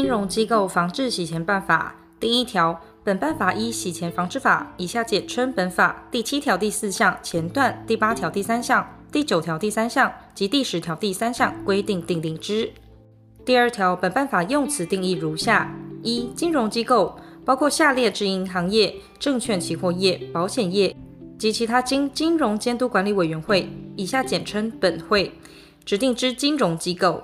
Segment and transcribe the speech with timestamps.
[0.00, 12.72] 金融机构防治洗钱办法第一条，本办法依洗钱防治法（以下简称本法）第七条第四项前段、第八条第三项、第九条第三项及第十条第三项规定订定之。
[13.44, 15.70] 第二条，本办法用词定义如下：
[16.02, 17.14] 一、金融机构
[17.44, 20.96] 包括下列之银行业、证券期货业、保险业
[21.38, 25.30] 及其他经金融监督管理委员会（以下简称本会）
[25.84, 27.22] 指定之金融机构。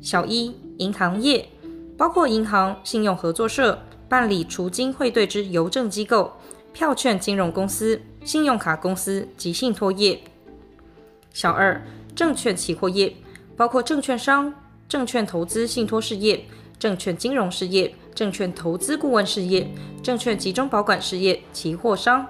[0.00, 1.48] 小一、银行业。
[1.96, 3.78] 包括银行、信用合作社、
[4.08, 6.32] 办理除金汇兑之邮政机构、
[6.72, 10.20] 票券金融公司、信用卡公司及信托业。
[11.32, 11.82] 小二，
[12.14, 13.14] 证券期货业，
[13.56, 14.52] 包括证券商、
[14.88, 16.44] 证券投资信托事业、
[16.78, 19.66] 证券金融事业、证券投资顾问事业、
[20.02, 22.26] 证券集中保管事业、期货商。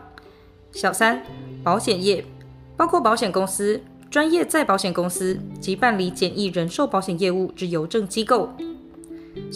[0.73, 1.25] 小三，
[1.65, 2.25] 保险业，
[2.77, 8.51] 包括保险公司、专业再保险公司及办理简易人寿保险业务之邮政机构。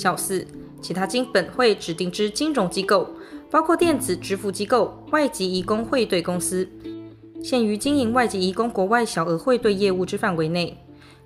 [0.01, 0.47] 小四，
[0.81, 3.07] 其他经本会指定之金融机构，
[3.51, 6.67] 包括电子支付机构、外籍移工汇兑公司，
[7.43, 10.75] 限于经营外籍移工国外小额汇兑业务之范围内，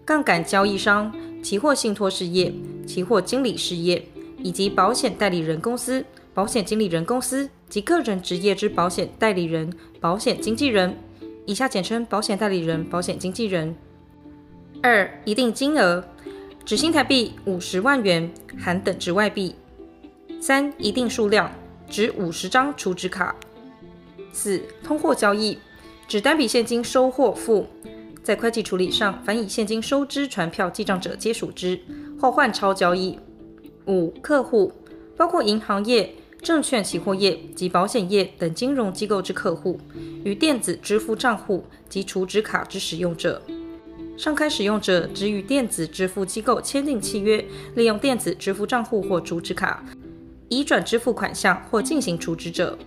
[0.04, 2.52] 杠杆交易商、期货信托事业、
[2.84, 4.04] 期货经理事业，
[4.38, 10.98] 以及保险代理人公司、保险经理人公司及个人职业之保险代理人、保险经纪人，
[11.46, 13.76] 以下简称保险代理人、保险经纪人。
[14.82, 16.04] 二、一定金额。
[16.64, 19.54] 指新台币五十万元含等值外币。
[20.40, 21.52] 三、一定数量，
[21.90, 23.36] 指五十张储值卡。
[24.32, 25.58] 四、通货交易，
[26.08, 27.66] 指单笔现金收货付，
[28.22, 31.78] 在会计处理上，凡以现金收支传票记账者皆属之，
[32.18, 33.18] 或换钞交易。
[33.86, 34.72] 五、客户，
[35.18, 39.78] 包括银行业、证券期货业及保险业等金融机构之客户，
[40.24, 43.42] 与电子支付账户及储值卡之使用者。
[44.16, 49.84] 上开使用者只与电子支付机构签订契约，利用电子支付账户或储值卡
[50.48, 52.78] 移转支付款项或进行储值者。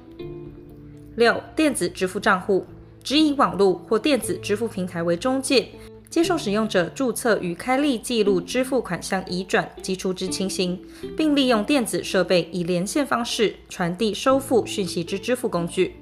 [1.16, 2.66] 六、电子支付账户
[3.04, 5.68] 只以网络或电子支付平台为中介，
[6.10, 10.80] 接受使用者注册与开立记录支付款项移转及储值情形，
[11.18, 15.96] 并利用电子设备以连线方式传递收付讯息之支付工具。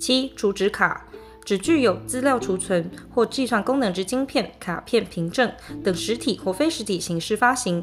[0.00, 1.07] 七、储值卡。
[1.48, 5.50] 只具有资料储存或计算功能之晶片、卡片、凭证
[5.82, 7.82] 等实体或非实体形式发行，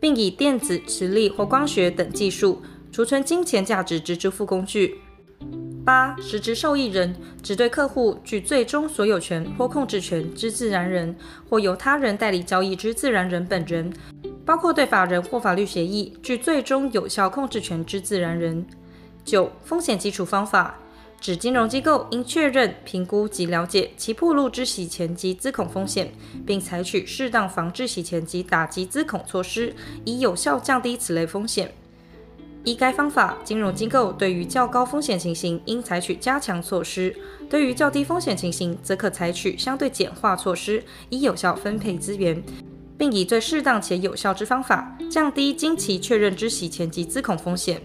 [0.00, 2.60] 并以电子、磁力或光学等技术
[2.90, 4.98] 储存金钱价值之支付工具。
[5.84, 11.14] 八、实质受益人只对客户具最终所有权或控制权之自然人，
[11.48, 13.92] 或由他人代理交易之自然人本人，
[14.44, 18.66] 包括对法人或法律协议具最终有效控制权之自然人。
[19.24, 20.76] 九、风险基础方法。
[21.24, 26.12] 指金融机构应确认、评估及了解其暴露之洗钱及资恐风险，
[26.44, 29.74] 并采取适当防治洗钱及打击资恐措施，
[30.04, 31.72] 以有效降低此类风险。
[32.64, 37.10] 依该方法，金融机构对于较高风险情形应采取加强措施；
[37.48, 42.42] 对于较低风险情形，则可采取相对简化措施，以有效分配资源，
[42.98, 47.80] 并以最适当且有效之方法降低经其确认之洗钱及资恐风险。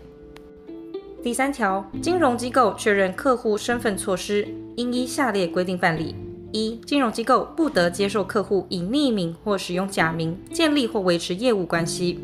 [1.22, 4.47] 第三条，金融机构确认客户身份措施，
[4.78, 6.16] 应依下列规定办理：
[6.53, 12.18] 一、金融机构不得接受客户以匿名或使用假名建立或维持业务关系；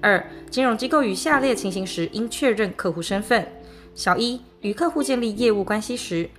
[0.00, 3.46] 二、金融机构于下列情形时应确认客户身份：
[3.94, 6.30] 小一、与客户建立业务关系时；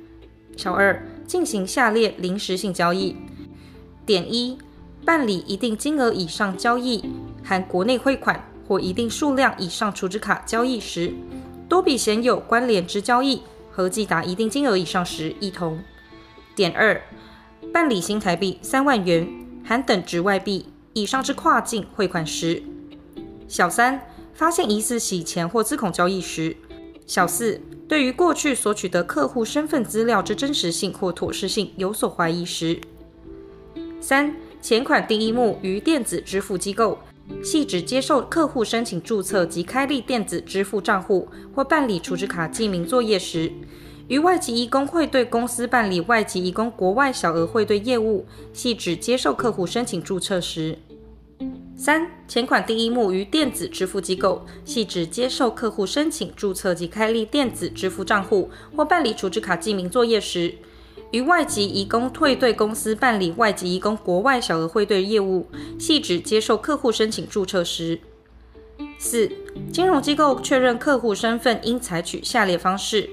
[0.57, 3.15] 小二、进行下列临时性交易：
[4.07, 4.57] 点一、
[5.05, 7.03] 办理一定金额以上交易，
[7.43, 11.13] 含国内汇款或一定数量以上储值卡交易时。
[11.69, 15.79] 多笔显有关联之交易，合计达一定金额以上时，一同。
[16.55, 16.99] 点二，
[17.71, 19.29] 办理新台币三万元
[19.63, 22.63] 含等值外币以上之跨境汇款时。
[23.47, 24.01] 小三，
[24.33, 26.57] 发现疑似洗钱或资恐交易时。
[27.05, 32.81] 小四，对于过去所取得客户身份资料之真实性或妥适性有所怀疑时。
[34.01, 36.97] 三，钱款第一目于电子支付机构。
[37.43, 43.51] 系指接受客户申请注册及开立电子支付账户或办理储值卡记名作业时，
[44.07, 50.77] 于外籍移工汇兑公司办理外籍移工国外小额汇兑业务，系指接受客户申请注册时。
[51.77, 60.53] 三、钱款第一目于电子支付机构，系指接受客户申请注册及开立电子支付账户或办理储值卡记名作业时。
[61.11, 65.47] 于外籍移工退兑公司办理外籍移工国外小额汇兑业务，
[65.79, 67.99] 系指接受客户申请注册时。
[68.99, 69.31] 四、
[69.73, 73.09] 金融机构确认客户身份应采取下列方式：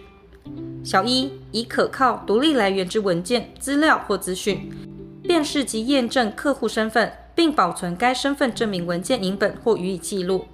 [0.84, 4.70] 小一、以可靠、独立来源之文件、资料或资讯，
[5.22, 10.46] 辨识及验证客户身份，并保存该身份证明文件影本或予以记录；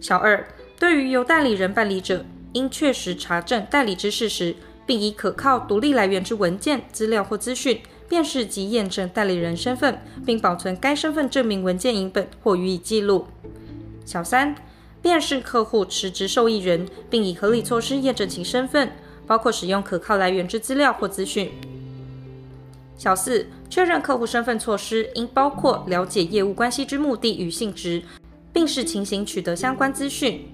[0.00, 0.44] 小二，
[0.78, 2.24] 对于由代理人办理者，
[2.54, 4.56] 应确实查证代理之事实，
[4.86, 13.26] 并以可靠、独立来源之文件、资料或资讯，辨识及验证代理人身份，并保存该身份证明文件影本或予以记录。
[14.04, 14.54] 小三，
[15.00, 18.92] 辨识客户实职受益人，并以合理措施验证其身份，
[19.26, 21.50] 包括使用可靠来源之资料或资讯。
[22.96, 28.02] 小四，确认客户身份措施应包括了解业务关系之目的与性质。
[28.54, 30.46] 并视情形取得相关资讯。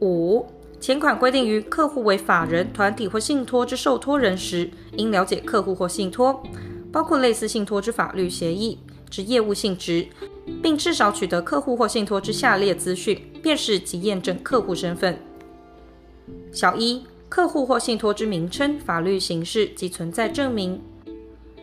[0.00, 0.46] 五、
[0.84, 6.42] 前款规定于客户为法人、团体或信托之受托人时，应了解客户或信托，
[6.92, 8.78] 包括类似信托之法律协议
[9.08, 10.06] 之业务性质，
[10.62, 15.18] 并至少取得客户或信托之下列资讯，辨识及验证客户身份。
[16.52, 20.78] 小一、客户或信托之名称、法律形式及存在证明。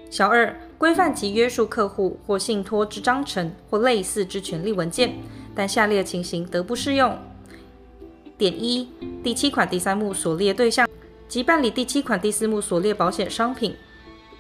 [0.09, 5.13] 小二、规范及约束客户或信托之章程或类似之权利文件。
[5.53, 7.15] 但下列情形得不适用：
[8.41, 8.87] 点一，
[9.23, 10.89] 第七款第三目所列对象
[11.27, 13.75] 及办理第七款第四目所列保险商品，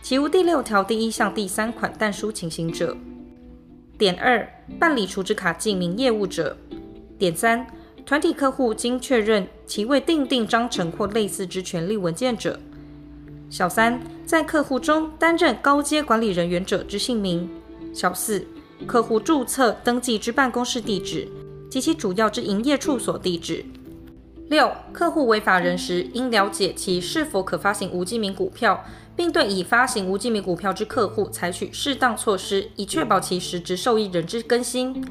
[0.01, 2.95] 其无第六条第一项第三款但书情形者；
[3.99, 6.55] 点二，办理储值卡记名业务者；
[7.19, 7.67] 点三，
[8.03, 12.53] 团体客户经确认其未订定章程或类似之权利文件者；
[13.51, 17.47] 小三，在客户中担任高阶管理人员者之姓名；
[17.93, 18.43] 小四。
[18.87, 21.27] 客户注册登记之办公室地址
[21.69, 23.63] 及其主要之营业处所地址。
[24.51, 28.83] 六、客户为法人时，应了解其是否可发行无记名股票，
[29.15, 35.07] 并对已发行无记名股票之客户采取适当措施，以确保其实质受益人之更新。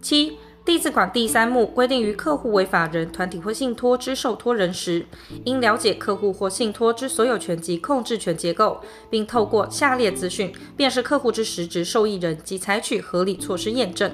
[0.00, 5.06] 七、第四款第三目规定于客户为法人、团体或信托之受托人时，
[5.44, 14.10] 应了解客户或信托之所有权及控制权结构，并透过下列资讯辨识客户之实质受益人及采取合理措施验证。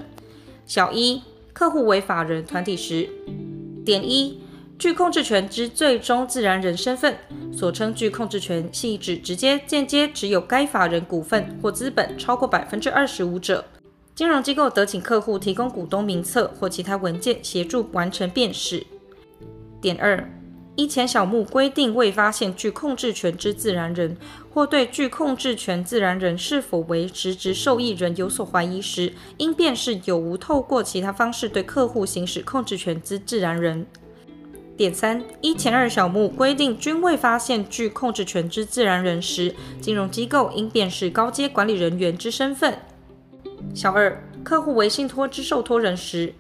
[0.67, 1.23] 小一、
[1.55, 3.09] 客户为法人、团体时，
[3.83, 4.43] 点一、
[4.79, 7.19] 具控制权之最终自然人身份，
[7.53, 13.65] 所称具控制权系指直接、间接持有该法人股份或资本超过百分之二十五者。
[14.15, 18.87] 金融机构得请客户提供股东名册或其他文件协助完成辨识。
[19.81, 20.29] 点二，
[20.77, 24.17] 依前小目规定未发现具控制权之自然人，
[24.55, 33.85] 或对具控制权自然人是否为实质受益人有所怀疑时，应辨识有无透过其他方式对客户行使控制权之自然人。
[34.79, 42.79] 点三，一前二小目规定均未发现具控制权之自然人时，金融机构应辨识高阶管理人员之身份。
[43.75, 46.33] 小二，客户为信托之受托人时，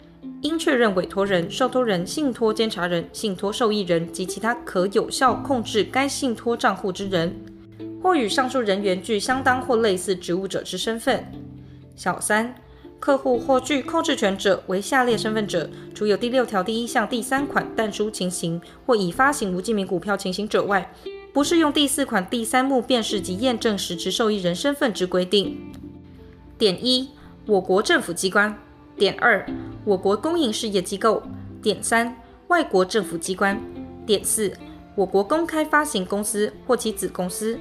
[0.43, 7.35] 应确认委托人、受托人、信托监察人、信托受益人及其他可有效控制该信托账户之人，
[8.00, 11.26] 或与上述人员具相当或类似职务者之身份。
[11.96, 12.55] 小三，
[13.00, 20.92] 客户或具控制权者为下列身份者，除有第六条第一项第三款但书情形或已发行无记名股票情形者外，
[21.32, 25.72] 不适用第四款第三目辨识及验证实质受益人身份之规定。
[26.56, 27.10] 点一。
[27.46, 28.54] 我国政府机关，
[28.94, 29.46] 点二，
[29.82, 31.22] 我国公营事业机构，
[31.62, 32.14] 点三，
[32.48, 33.58] 外国政府机关，
[34.04, 34.52] 点四，
[34.94, 37.58] 我国公开发行公司或其子公司，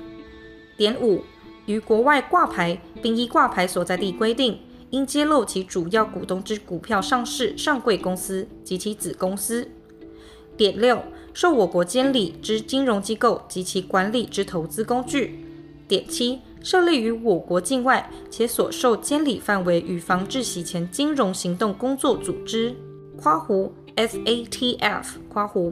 [0.75, 1.24] 点五，
[1.68, 4.59] 于国外挂牌并依挂牌所在地规定，
[4.92, 9.70] 应揭露其主要股东之股票上市上柜公司及其子公司，
[10.56, 11.04] 点六，
[11.34, 15.44] 受我国监理之金融机构及其管理之投资工具，
[15.88, 16.40] 点七。
[16.64, 22.76] 设立于我国境外且所受监理范围与防治洗钱金融行动工作组织
[23.16, 25.72] （括弧 FATF 括弧）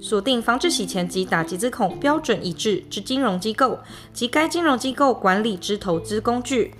[0.00, 3.78] 锁定防治洗钱及打击资恐标准一致之金融机构
[4.14, 6.72] 及该金融机构管理之投资工具。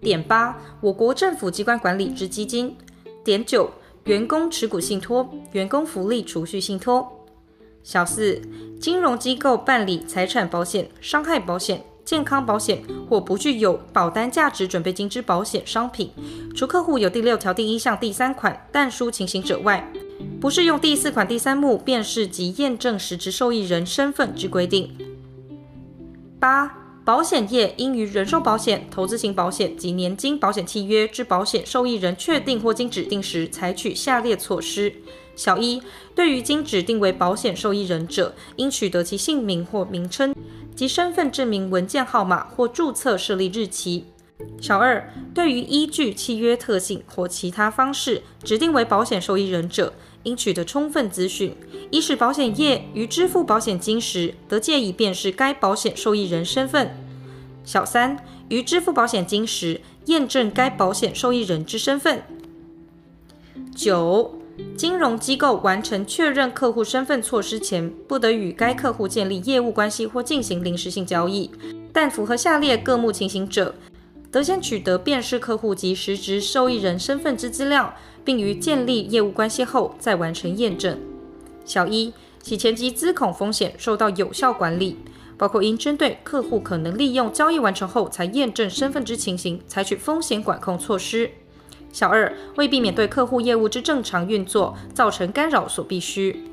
[0.00, 2.76] 点八，我国政府机关管理之基金。
[3.24, 3.70] 点九，
[4.04, 7.26] 员工持股信托、员工福利储蓄信托。
[7.82, 8.40] 小四，
[8.80, 11.84] 金融机构办理财产保险、伤害保险。
[12.04, 16.10] 健康保险或不具有保单价值准备金之保险商品，
[16.56, 19.92] 除客户有第六条第一项第三款但书情形者外，
[20.40, 24.96] 不适用第四款第三目辨识及验证实质受益人身份之规定。
[26.40, 26.77] 八、
[27.08, 34.92] 保险业应于人寿保险、投资型保险及年金保险契约之保险受益人确定或经指定时，采取下列措施：
[35.34, 35.80] 小一，
[36.14, 40.34] 对于经指定为保险受益人者，应取得其姓名或名称。
[40.76, 44.04] 及身份证明文件号码或注册设立日期。
[44.60, 49.94] 小二，对于依据契约特性或其他方式指定为保险受益人者，
[50.24, 51.54] 应取得充分资讯，
[51.90, 56.94] 以使保险业于支付保险金时得借以辨识该保险受益人身份。
[57.64, 62.22] 小三，于支付保险金时验证该保险受益人之身份。
[63.74, 64.38] 九，
[64.76, 71.50] 金融机构完成确认客户身份措施前，不得与该客户建立业务关系或进行临时性交易。
[71.92, 73.74] 但符合下列各目情形者，
[74.30, 77.94] 得先取得辨识客户及实质受益人身份之资料，
[78.24, 80.98] 并于建立业务关系后再完成验证。
[81.64, 84.98] 小一、洗钱及资恐风险受到有效管理，
[85.38, 91.30] 包括应针对客户可能利用交易完成后才验证身份之情形，采取风险管控措施。
[91.90, 96.44] 小二、为避免对客户业务之正常运作造成干扰所必须。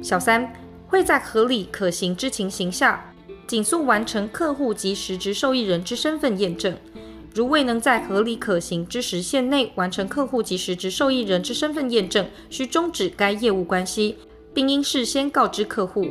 [0.00, 0.52] 小三、
[0.86, 3.12] 会在合理可行之情形下，
[3.44, 6.76] 尽速完成客户及实质受益人之身份验证。
[7.34, 14.16] 如未能在合理可行之时限内完成客户及实质受益人之身份验证，需终止该业务关系，
[14.54, 16.06] 并应事先告知客户。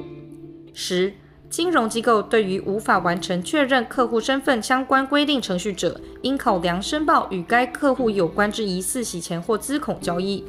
[0.74, 1.14] 十、
[1.50, 10.44] 金融机构对于无法完成确认客户身份相关规定程序者，应考量申报与该客户有关之疑似洗钱或资恐交易。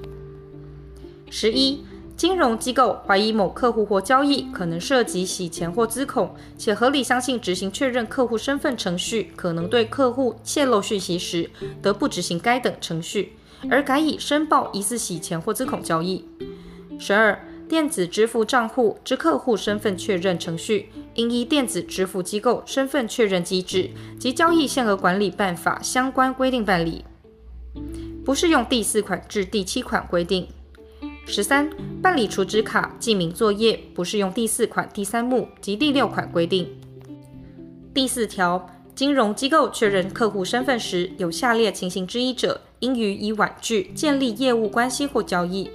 [1.31, 1.85] 十一、
[2.17, 11.51] 金融机构怀疑某客户或交易可能涉及洗钱或资恐，且合理相信执行确认客户身份程序可能对客户泄露讯息时，
[11.83, 13.33] 得不执行该等程序，
[13.69, 16.25] 而改以申报疑似洗钱或资恐交易。
[17.01, 17.37] 十二、
[17.69, 23.91] 电子支付账户之客户身份确认程序，应依电子支付机构身份确认机制
[24.21, 27.05] 及交易限额管理办法相关规定办理，
[28.25, 30.47] 不适用第四款至第七款规定。
[31.27, 31.69] 十三、
[32.03, 36.69] 办理储值卡记名作业，不适用第四款第三目及第六款规定。
[37.95, 45.71] 第四条，金融机构确认客户身份时，有下列情形之一者，应予以婉拒建立业务关系或交易：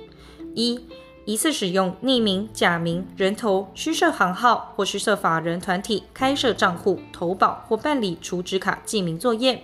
[0.54, 0.80] 一、
[1.26, 9.58] 疑似使用匿名、假名、人头、虚设行号或虚设法人团体开设账户、投保或办理储值卡记名作业；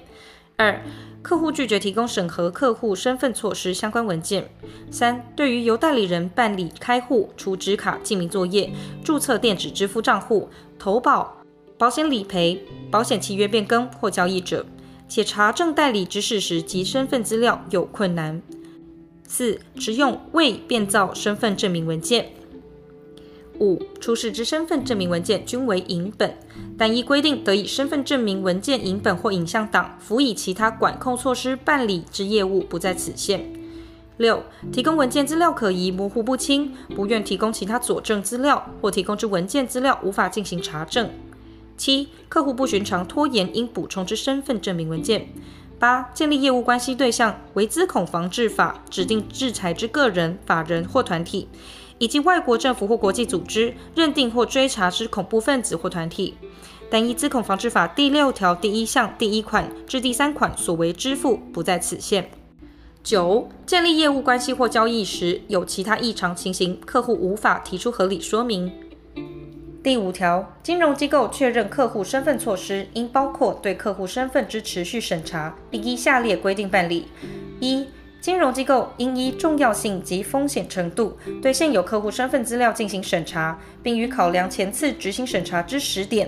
[0.57, 0.81] 二、
[1.21, 4.43] 客户拒绝提供审核客户身份措施相关文件；
[4.89, 8.71] 三、对于由代理人办理开户、储值卡记名作业、
[9.03, 10.47] 注册电子支付账户、
[10.79, 11.35] 投保、
[11.77, 14.65] 保险理赔、保险契约变更或交易者，
[15.09, 18.41] 且查证代理之事实及身份资料有困难。
[19.27, 22.23] 四、持用未变造身份证明文件；
[23.59, 26.37] 五、出示之身份证明文件均为影本，
[26.77, 33.53] 但依规定得以身份证明文件影本或影像档，辅以其他管控措施办理之业务不在此限。
[34.17, 41.09] 六、提供文件资料可疑、模糊不清，不愿提供其他佐证资料，或提供之文件资料无法进行查证。
[41.75, 45.27] 七、客户不寻常拖延应补充之身份证明文件。
[45.77, 51.49] 八、建立业务关系对象为资恐防治法指定制裁之个人、法人或团体，
[51.97, 56.35] 以及外国政府或国际组织认定或追查之恐怖分子或团体，
[56.89, 62.29] 但依资恐防治法第六条第一项第一款至第三款所为支付不在此限。
[63.03, 68.71] 九、建立业务关系或交易时有其他异常情形，客户无法提出合理说明。
[69.83, 77.05] 第五条，金融机构确认客户身份措施，应包括对客户身份之持续审查，并依下列规定办理：
[77.59, 77.85] 一、
[78.25, 86.27] 金融机构应依重要性及风险程度，对现有客户身份资料进行审查，并于考量前次执行审查之时点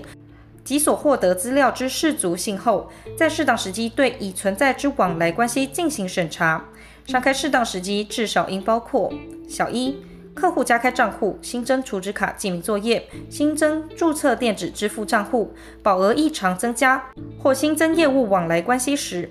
[0.64, 2.88] 及所获得资料之适足性后，
[3.18, 6.64] 在适当时机对已存在之往来关系进行审查。
[7.08, 9.12] 商开适当时机至少应包括：
[9.50, 9.98] 小一。
[10.36, 15.52] 客户加开账户、新增储值卡记名作业、新增注册电子支付账户、
[15.82, 17.04] 保额异常增加
[17.40, 19.30] 或新增业务往来关系时；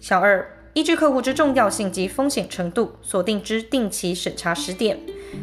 [0.00, 4.98] 小二，依据客户之重要性及风险程度，锁定之定期审查时点；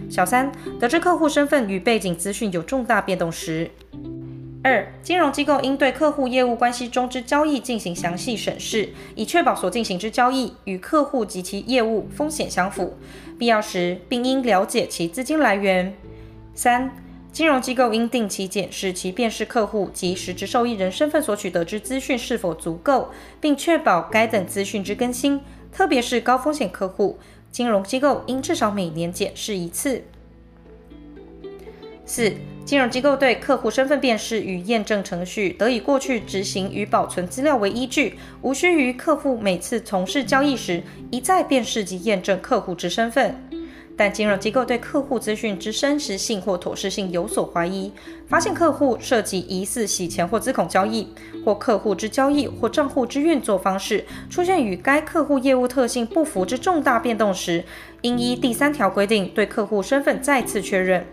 [0.07, 3.71] 小三，得知客户身份与背景资讯有重大变动时。
[4.63, 12.95] 二、金融机构应对客户业务关系中之交易进行详细审视，以确保所进行之交易与客户及其业务风险相符，
[13.39, 15.95] 必要时并应了解其资金来源。
[16.53, 16.91] 三、
[17.33, 23.09] 金融机构应定期检视其辨识客户及实质受益人身份所取得之资讯是否足够，
[23.41, 27.17] 并确保该等资讯之更新，特别是高风险客户，
[27.51, 30.03] 金融机构应至少每年检视一次。
[32.05, 32.31] 四、
[32.63, 43.35] 金融机构对客户身份辨识与验证程序得以过去执行与保存资料为依据，无需于客户每次从事交易时一再辨识及验证客户之身份。
[43.95, 47.91] 但金融机构对客户资讯之真实性或妥适性有所怀疑，
[48.27, 51.07] 发现客户涉及疑似洗钱或资恐交易，
[51.45, 57.63] 或客户之交易或账户之运作方式出现与该客户业务特性不符之重大变动时，
[58.01, 61.05] 应依第三条规定对客户身份再次确认。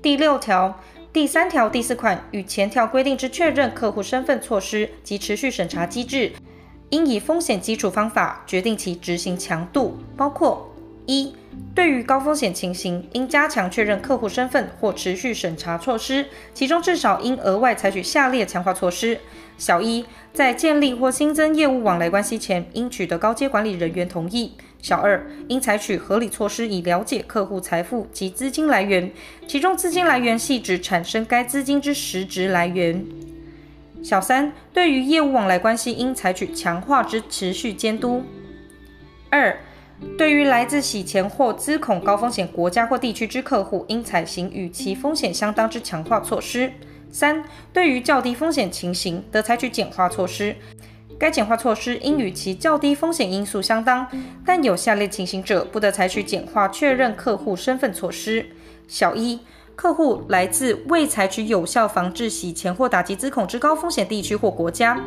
[0.00, 0.80] 第六条、
[1.12, 6.30] 第三条第四款与前条规定之确认客户身份措施及持续审查机制，
[6.90, 10.72] 应以风险基础方法决定其执行强度，包括：
[11.08, 11.34] 一、
[11.74, 19.18] 对于高风险情形，应加强确认客户身份或持续审查措施，其中至少应额外采取下列强化措施：
[19.56, 24.50] 小一，在建立或新增业务往来关系前，应取得高阶管理人员同意；
[24.82, 29.10] 小二，应采取合理措施以了解客户财富及资金来源，
[29.46, 33.02] 其中资金来源系指产生该资金之实质来源；
[34.04, 38.20] 小三，对于业务往来关系，应采取强化之持续监督；
[39.30, 39.58] 二。
[40.16, 46.72] 对于来自洗钱或资恐高风险国家或地区之客户，应采行与其风险相当之强化措施。
[47.10, 50.56] 三、对于较低风险情形，得采取简化措施。
[51.18, 54.06] 该简化措施应与其较低风险因素相当，
[54.44, 58.46] 但有下列情形者，不得采取简化确认客户身份措施：
[58.86, 59.40] 小一、
[59.74, 65.00] 客户来自未采取有效防治洗钱或打击资恐之高风险地区或国家。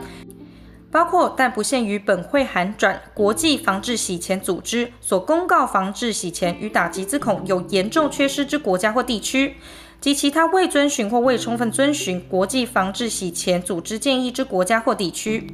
[0.91, 9.55] 包括但不限于本会函转国际防治洗钱组织所公告防治洗钱与打击资恐有严重缺失之国家或地区，
[10.01, 15.47] 及其他未遵循或未充分遵循国际防治洗钱组织建议之国家或地区。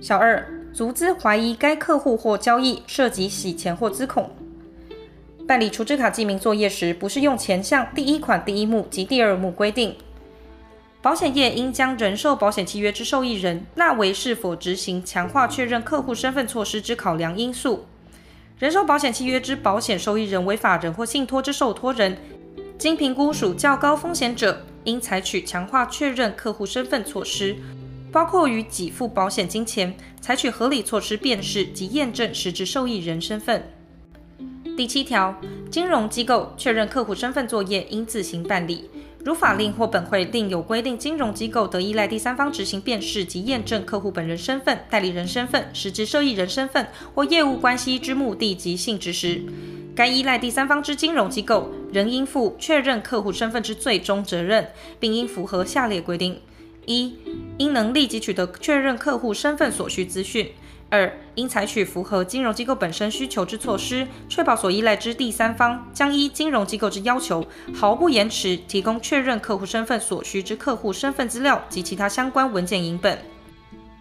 [0.00, 4.28] 小二，足资怀疑该客户或交易涉及洗钱或资恐，
[5.46, 9.94] 办理储值卡记名作业时，不是用前项第一款第一目及第二目规定。
[11.04, 17.84] 保险业应将人寿保险契约之受益人纳为是否执行强化确认客户身份措施之考量因素。
[18.58, 22.16] 人寿保险契约之保险受益人为法人或信托之受托人，
[22.78, 27.54] 经评估属较高风险者，应采取强化确认客户身份措施，
[28.10, 33.62] 包括于给付保险金前，采取合理措施辨识及验证实质受益人身份。
[34.74, 35.38] 第七条，
[35.70, 38.88] 金融机构确认客户身份作业应自行办理。
[39.24, 49.40] 如法令或本会另有规定，金融机构得依赖第三方执行辨识及验证客户本人身份、代理人身份、实质受益人身份或业务关系之目的及性质时，
[49.96, 54.68] 该依赖第三方之金融机构仍应负确认客户身份之最终责任，
[55.00, 56.38] 并应符合下列规定：
[56.84, 57.14] 一、
[57.56, 60.50] 应能立即取得确认客户身份所需资讯。
[60.94, 73.18] 二、应采取符合金融机构本身需求之措施，确保所依赖之第三方将依金融机构之要求，毫不延迟提供确认客户身份所需之客户身份资料及其他相关文件影本。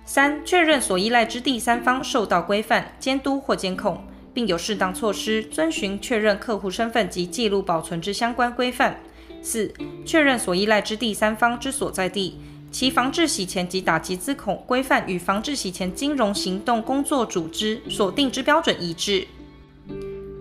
[0.06, 8.99] 三、确认所依赖之第三方受到规范、监督或监控，并有适当措施遵循确认客户身份及记录保存之相关规范。
[9.41, 9.73] 四、
[10.06, 12.39] 确认所依赖之第三方之所在地。
[12.73, 19.27] 其防治洗钱及打击资恐规范与防治洗钱金融行动工作组织所定之标准一致。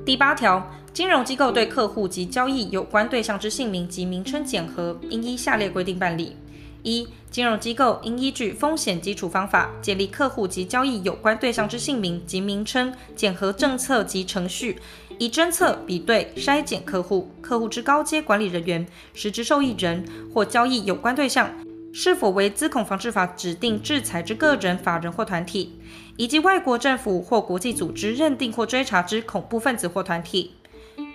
[0.06, 6.34] 第八条，金融机构对客户及交易有关对象之姓名及名称检核，应依下列规定办理：
[6.82, 14.78] 一、金融机构应依据风险基础方法，建立客户及交易有关对象之姓名及名称检核政策及程序，
[15.18, 21.52] 以侦测、比对、筛检客户、客户之高阶管理人员、实质受益人或交易有关对象。
[21.92, 25.78] 是否为资恐防治法指定制裁之个人、法人或团体，
[26.16, 30.52] 以及外国政府或国际组织认定或追查之恐怖分子或团体。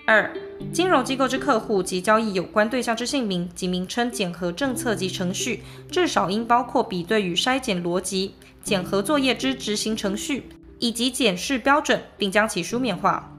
[0.06, 0.32] 二、
[0.72, 13.30] 金融机构之客户及交易有关对象之姓名及名称检核政策及程序，至少应包括比对与筛检逻辑、检核作业之执行程序以及检视标准，并将其书面化。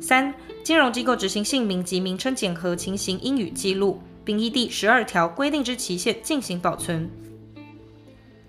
[0.00, 4.00] 三、金融机构执行姓名及名称检核情形应予记录。
[4.30, 7.10] 并依第十二条规定之期限进行保存。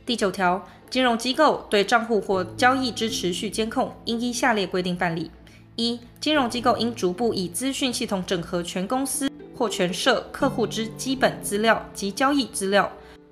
[0.06, 5.32] 第九条，金融机构对账户或交易之持续监控，应依下列规定办理：
[5.78, 12.92] 一、金融机构应逐步以资讯系统整合全公司或全社客户之基本资料及交易资料，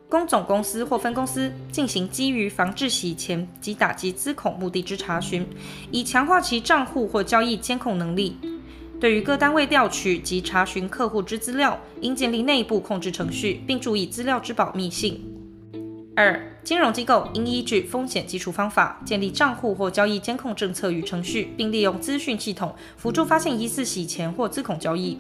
[0.10, 5.48] 供总公司或分公司进行基于防治洗钱及打击资恐目的之查询，
[5.92, 8.36] 以强化其账户或交易监控能力。
[9.00, 15.24] 对于各单位调取及查询客户之资料，应建立内部控制程序，并注意资料之保密性。
[16.18, 25.18] 二、金融机构应依据风险基础方法，建立账户或交易监控政策与程序，并利用资讯系统辅助发现疑似洗钱或资恐交易。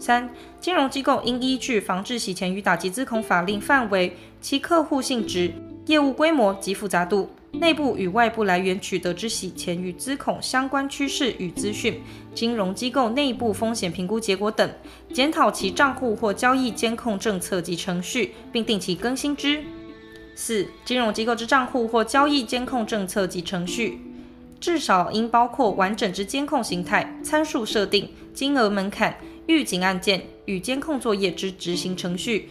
[0.00, 0.28] 三、
[0.60, 5.52] 金融机构应依据防治洗钱与打击资恐法令范围、其客户性质、
[5.86, 7.30] 业务规模及复杂度。
[7.60, 12.00] 内部与外部来源取得之洗钱与资恐相关趋势与资讯，
[12.34, 14.68] 金融机构内部风险评估结果等，
[15.12, 19.62] 检讨其账户或交易监控政策及程序，并定期更新之。
[20.34, 24.00] 四、金融机构之账户或交易监控政策及程序，
[24.58, 32.48] 至少应包括完整之监控形态、参数设定、金额门槛、预警案件与监控作业之执行程序，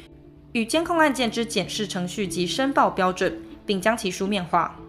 [0.54, 4.80] 与监控案件之检视程序及申报标准，并将其书面化。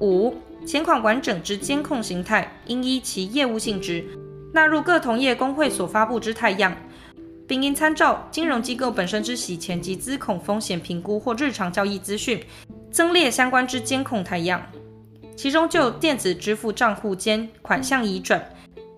[0.00, 0.34] 五、
[0.66, 4.04] 前款完整之监控形态应依其业务性质，
[4.52, 6.76] 纳入各同业公会所发布之态样，
[7.46, 12.42] 并应参照金融机构本身之洗钱及资恐风险评估或日常交易资讯，
[12.90, 14.62] 增列相关之监控态样。
[15.36, 18.42] 其中就电子支付账户间款项移转，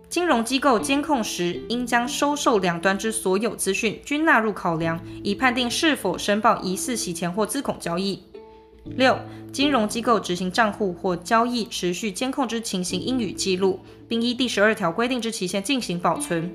[0.09, 8.23] 金融机构监控时，应将收受两端之所有资讯均纳入考量，以判定是否申报疑似洗钱或资恐交易。
[8.97, 9.19] 六、
[9.53, 16.51] 金融机构执行账户或交易持续监控之情形应予记录，并依第十二条规定之期限进行保存。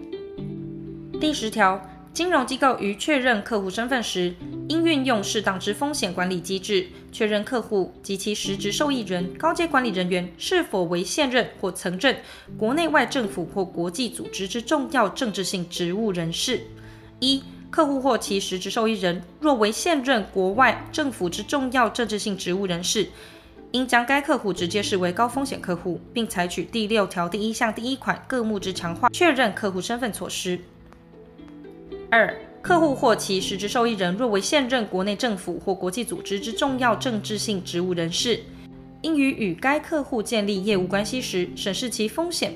[1.19, 1.81] 第十条，
[2.13, 4.35] 金融机构于确认客户身份时，
[4.67, 12.17] 应运用适当之风险管理机制，确认客户及其实质受益人、高阶管理人员是否为现任或曾任
[12.57, 16.61] 国内外政府或国际组织之重要政治性职务人士。
[17.19, 17.41] 一、
[17.73, 23.07] 客户或其实质受益人若为现任国外政府之重要政治性职务人士，
[23.71, 30.59] 应将该客户直接视为高风险客户，并采取第六条第一项第一款各目之强化确认客户身份措施。
[32.11, 32.31] 二、
[32.61, 38.41] 客户或其实质受益人若为现任国内政府或国际组织之重要政治性职务人士，
[39.01, 42.53] 应于与该客户建立业务关系时审视其风险，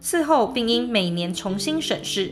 [0.00, 2.30] 事后并应每年重新审视。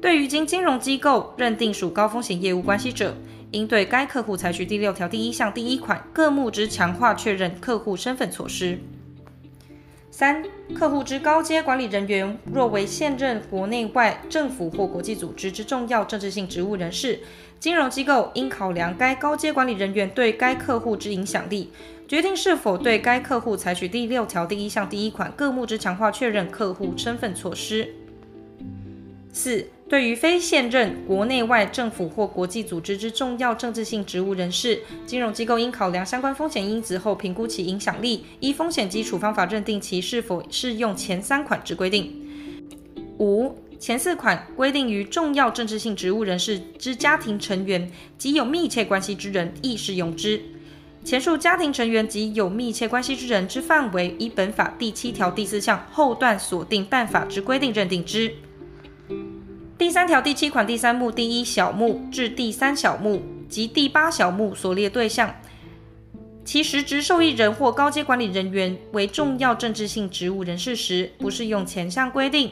[0.00, 3.14] 对于经金融机构认定属高风险业务关系者，
[3.50, 8.78] 应对该客户采取第六条第一项第一款各目之强化确认客户身份措施。
[10.10, 17.20] 三、客户之高阶管理人员若为现任国内外政府或国际组织之重要政治性职务人士，
[17.60, 21.70] 金融机构应考量该高阶管理人员对该客户之影响力，
[22.08, 27.94] 决定是否对该客户采取第六条第一项第一款各目之强化确认客户身份措施。
[29.32, 42.12] 四、对于非现任国内外政府或国际组织之重要政治性职务人士，金融机构应考量相关风险因子后，评估其影响力，依风险基础方法认定其是否适用前三款之规定。
[43.18, 50.40] 五、前四款规定于重要政治性职务人士之家庭成员及有密切关系之人亦适用之。
[51.02, 58.30] 前述家庭成员及有密切关系之人之范围，依本法第七条第四项后段锁定办法之规定认定之。
[59.78, 65.32] 第三条第七款第三目第一小目至第三小目及第八小目所列对象，
[66.44, 72.50] 其实职受益人或高阶管理人员为重要政治性职务人士时，不适用前项规定。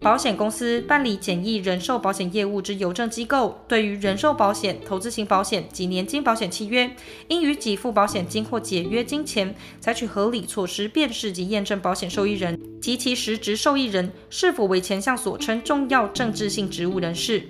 [0.00, 6.88] 保险公司办理简易人寿保险业务之邮政机构，对于人寿保险、投资型保险及年金保险契约，
[7.26, 17.48] 应于给付保险金或解约金前，采取合理措施辨识及验证保险受益人及其实职受益人是否为前项所称重要政治性职务人士。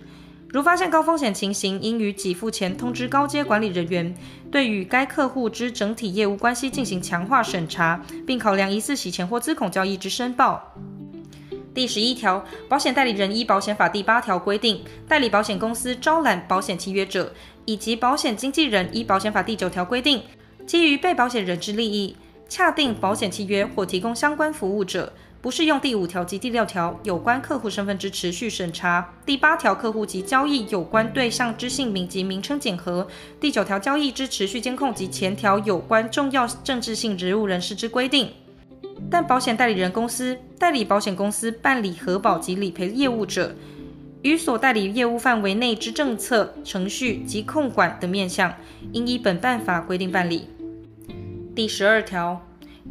[0.49, 4.17] 如发现高风险情形，应于给付前通知高阶管理人员，
[4.51, 10.75] 对与该客户之整体业务关系进行强化审查，并考量疑似洗钱或资恐交易之申报。
[11.79, 17.33] 第十一条，保险代理人依保险法第八条规定，代理保险公司招揽保险契约者，
[17.67, 20.21] 以及保险经纪人依保险法第九条规定，
[20.67, 22.17] 基于被保险人之利益，
[22.49, 29.15] 洽订保险契约或提供相关服务者，不适用第五条及第六条有关客户身份之持续审查。
[29.25, 33.07] 第八条客户及交易有关对象之姓名及名称检核。
[33.39, 38.33] 第九条交易之持续监控及前条有关重要政治性职务人士之规定。
[39.11, 43.55] 但保险代理人公司代理保险公司办理核保及理赔业务者，
[44.23, 48.55] 与所代理业务范围内之政策、程序及控管等面向，
[48.93, 50.49] 应依本办法规定办理。
[51.55, 52.41] 第十二条，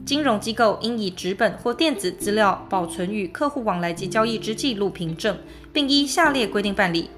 [0.06, 5.38] 金融机构应以纸本或电子资料保存与客户往来及交易之记录凭证，
[5.74, 7.10] 并依下列规定办理。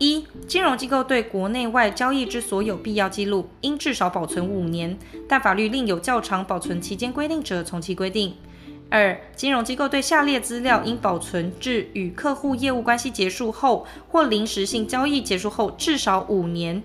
[0.00, 8.34] 一、金融机构对国内外交易之所有必要记录，应至少保存五年，但法律另有较长保存期间规定者，从其规定。
[8.88, 16.82] 二、金融机构对下列资料应保存至与客户业务关系结束后或临时性交易结束后至少五年，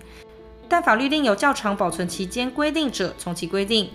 [0.68, 3.90] 但法律另有较长保存期间规定者，从其规定。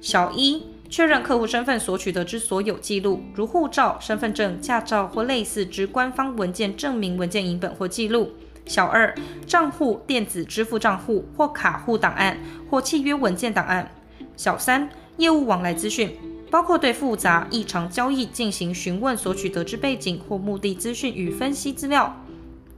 [0.00, 0.71] 小一。
[0.92, 8.32] 确认客户身份所取得之所有记录，如护照、身份证、驾照或类似之官方文件证明文件影本或记录。
[8.66, 9.14] 小二，
[9.46, 13.90] 账户、电子支付账户或卡户档案或契约文件档案。
[14.36, 16.14] 小三，业务往来资讯，
[16.50, 22.14] 包括对复杂异常交易进行询问所取得之背景或目的资讯与分析资料。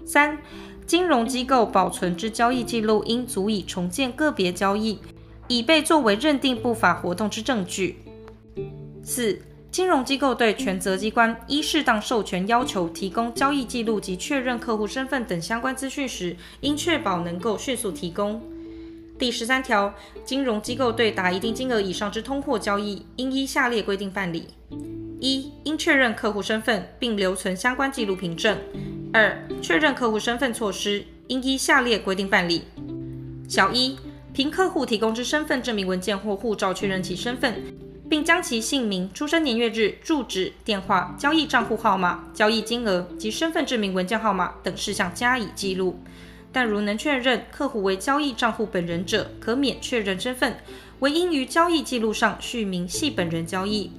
[0.06, 0.38] 三，
[0.86, 5.00] 金融机构保存之交易记录应足以重建个别交易，
[5.48, 7.96] 以备作为认定不法活动之证据。
[9.04, 9.38] 四、
[9.70, 18.42] 金融机构对权责机关依适当授权要求提供交易记录及确认客户身份等相关资讯时，应确保能够迅速提供。
[19.18, 24.48] 第十三条，金融机构对达一定金额以上之通货交易，应依下列规定办理：
[25.20, 28.56] 一、应确认客户身份并留存相关记录凭证；
[29.12, 32.62] 二、确认客户身份措施应依下列规定办理：
[33.48, 33.96] 小一、
[34.32, 37.62] 凭客户提供之身份证明文件或护照确认其身份，
[38.14, 45.98] 并将其姓名、出生年月日、住址、电话、交易账户号码、交易金额及身份证明文件号码等事项加以记录。
[46.52, 50.58] 但如能确认客户为交易账户本人者，可免确认身份，
[51.00, 53.90] 唯应于交易记录上续明系本人交易。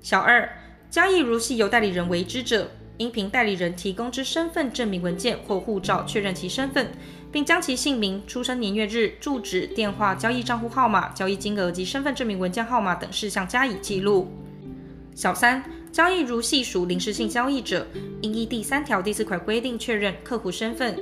[0.00, 0.48] 小二，
[0.90, 6.92] 交易如系由代理人为之者，应凭代理人提供之身份证明文件或护照确认其身份，
[7.36, 14.32] 并将其姓名、出生年月日、住址、电话、交易账户号码、交易金额及身份证明文件号码等事项加以记录。
[15.14, 17.86] 小三，交易如系属临时性交易者，
[18.22, 20.98] 应依第三条第四款规定确认客户身份。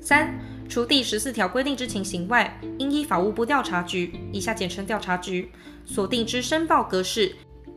[0.00, 5.50] 三、除第十四条规定之情形外，应依法务部调查局（以下简称调查局）
[5.84, 7.34] 所定之申报格式，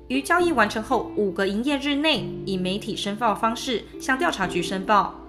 [0.10, 5.20] 于交易完成后五个营业日内，以媒体申报方式向调查局申报。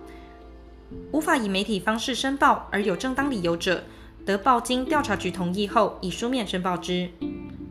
[1.13, 3.85] 无法以媒体方式申报而有正当理由者，
[4.25, 7.09] 得报经调查局同意后，以书面申报之。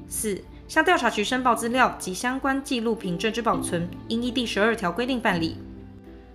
[0.08, 5.58] 四、向调查局申报资料及相关记录凭证之保存，应依第十二条规定办理。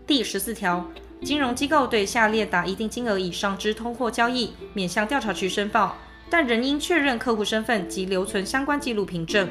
[0.06, 0.86] 第十四条。
[1.20, 5.96] 金融机构对下列达一定金额以上之通货交易，免向调查局申报，
[6.30, 9.48] 但仍应确认客户身份及留存相关记录凭证。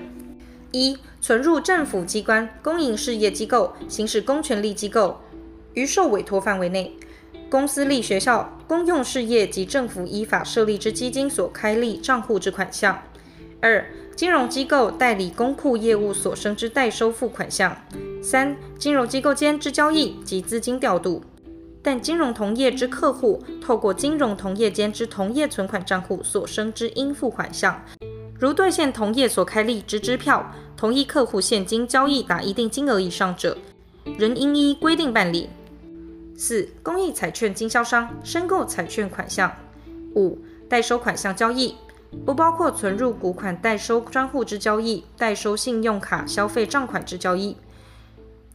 [0.72, 5.20] 一、存入政府机关、公营事业机构、行使公权力机构
[5.74, 6.96] 于受委托范围内，
[7.50, 13.02] 公司立学校、公用事业及政府依法设立之基金所开立账户之款项。
[13.62, 17.76] 二、金融机构代理公库业务所生之代收付款项。
[18.22, 21.24] 三、金融机构间之交易及资金调度。
[21.82, 27.82] 但金融同业之客户透过金融同业间之同业存款账户所生之应付款项，
[28.38, 33.58] 如兑现同业所开立之支票，同一客户现金交易达一定金额以上者，
[34.18, 35.50] 仍应依规定办理。
[36.40, 39.52] 四、公益彩券经销商申购彩券款项。
[40.16, 40.38] 五、
[40.70, 41.76] 代收款项交易，
[42.24, 47.58] 不包括存入股款代收专户之交易，代收信用卡消费账款之交易。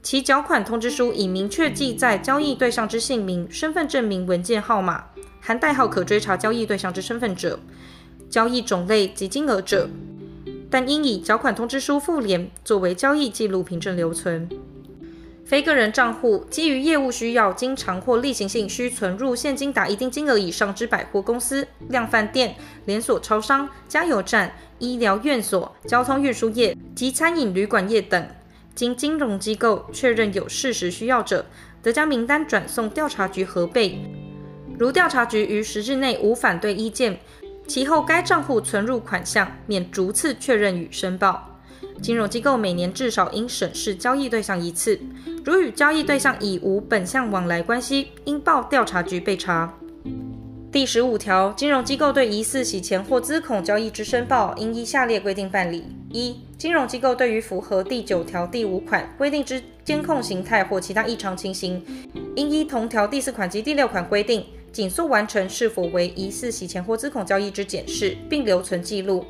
[0.01, 5.07] 其缴款通知书已明确记载交易对象之姓名、身份证明文件号码，
[5.40, 7.59] 含代号可追查交易对象之身份者，
[8.31, 9.88] 交易种类及金额者，
[10.71, 14.49] 但应以缴款通知书附联作为交易记录凭证留存。
[15.44, 22.55] 非个人账户基于业务需要，经常或例行性需存入现金达一定金额以上之百货公司、量贩店、
[22.87, 28.26] 连锁超商、加油站、医疗院所、交通运输业及餐饮旅馆业等。
[28.74, 31.44] 经金融机构确认有事实需要者，
[31.83, 33.98] 则将名单转送调查局核备。
[34.78, 37.18] 如调查局于十日内无反对意见，
[37.66, 41.51] 其后该账户存入款项免逐次确认与申报。
[42.02, 44.98] 金融机构每年至少应审视交易对象一次，
[45.44, 49.72] 如与交易对象已无本项往来关系，应报调查局备查。
[50.72, 61.80] 第十五条，金融机构对疑似洗钱或资恐交易之申报，应依下列规定办理：一、金融机构对于符合第九条第五款规定之监控形态或其他异常情形，
[62.34, 69.24] 应依同条第四款及第六款规定，紧速完成是否为疑似洗钱或资恐交易之检视，并留存记录；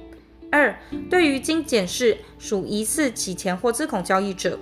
[0.52, 4.58] 二、对于经检视属疑似洗钱或资恐交易者，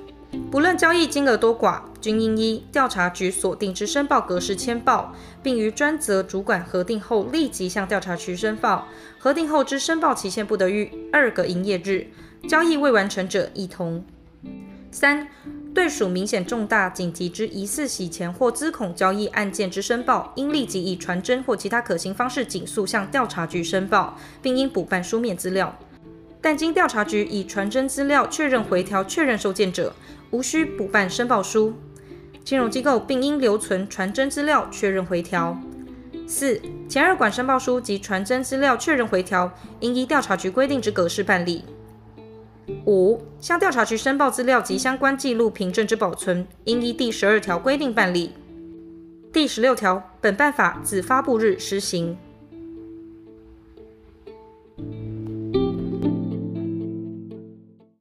[0.53, 8.87] 不论交易金额多寡，均应依调查局锁定之申报格式签报，并于专责主管核定后立即向调查局申报。
[9.19, 12.07] 核定后之申报期限不得逾二个营业日，
[12.49, 14.05] 交易未完成者一同。
[14.93, 15.27] 三、
[15.73, 25.77] 对属明显重大紧急之疑似洗钱或资恐交易案件之申报，应立即以传真或其他可行方式尽速向调查局申报，并应补办书面资料。
[26.41, 29.95] 但经调查局以传真资料确认回条确认收件者，
[30.31, 31.75] 无需补办申报书，
[32.43, 35.57] 金融机构并应留存传真资料确认回条。
[36.27, 41.65] 四、前二款申报书及传真资料确认回条，应依调查局规定之格式办理。
[42.87, 48.33] 五、向调查局申报资料及相关记录凭证之保存，应依第十二条规定办理。
[49.33, 52.17] 第十六条，本办法自发布日施行。